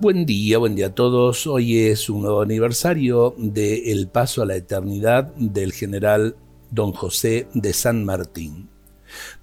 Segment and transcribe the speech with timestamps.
[0.00, 1.46] Buen día, buen día a todos.
[1.46, 6.34] Hoy es un nuevo aniversario de El Paso a la Eternidad del general
[6.72, 8.68] Don José de San Martín.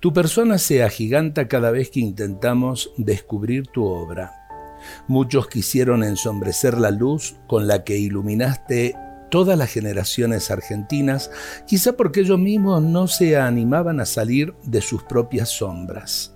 [0.01, 4.33] Tu persona se agiganta cada vez que intentamos descubrir tu obra.
[5.08, 8.96] Muchos quisieron ensombrecer la luz con la que iluminaste
[9.29, 11.31] todas las generaciones argentinas,
[11.65, 16.36] quizá porque ellos mismos no se animaban a salir de sus propias sombras.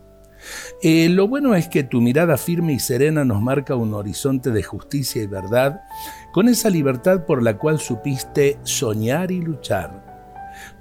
[0.82, 4.64] Eh, lo bueno es que tu mirada firme y serena nos marca un horizonte de
[4.64, 5.82] justicia y verdad,
[6.32, 10.06] con esa libertad por la cual supiste soñar y luchar.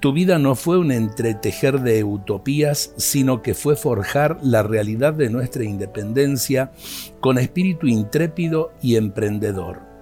[0.01, 5.31] Tu vida no fue un entretejer de utopías, sino que fue forjar la realidad de
[5.31, 6.71] nuestra independencia
[7.21, 9.95] con espíritu intrépido y emprendedor.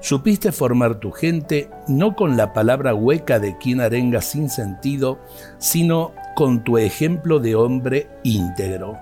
[0.00, 5.18] Supiste formar tu gente no con la palabra hueca de quien arenga sin sentido,
[5.58, 8.98] sino con tu ejemplo de hombre íntegro.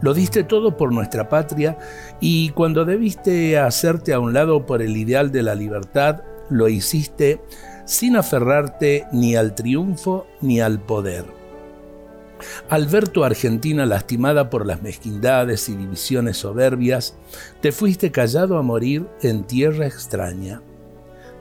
[0.00, 1.76] Lo diste todo por nuestra patria
[2.20, 7.40] y cuando debiste hacerte a un lado por el ideal de la libertad, lo hiciste
[7.84, 11.24] sin aferrarte ni al triunfo ni al poder.
[12.68, 17.16] Al ver tu Argentina lastimada por las mezquindades y divisiones soberbias,
[17.60, 20.62] te fuiste callado a morir en tierra extraña.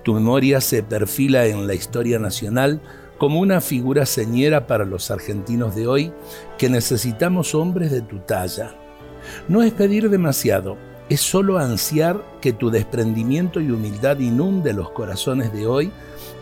[0.03, 2.81] Tu memoria se perfila en la historia nacional
[3.17, 6.13] como una figura señera para los argentinos de hoy
[6.57, 8.73] que necesitamos hombres de tu talla.
[9.47, 10.77] No es pedir demasiado,
[11.09, 15.91] es solo ansiar que tu desprendimiento y humildad inunde los corazones de hoy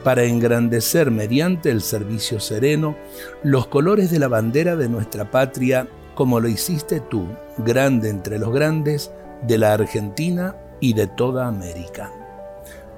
[0.04, 2.96] para engrandecer mediante el servicio sereno
[3.44, 8.54] los colores de la bandera de nuestra patria como lo hiciste tú, grande entre los
[8.54, 9.12] grandes,
[9.44, 12.12] de la Argentina y de toda América.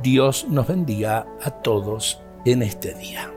[0.01, 3.36] Dios nos bendiga a todos en este día.